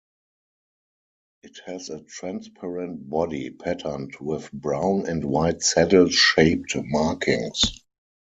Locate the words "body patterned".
3.07-4.15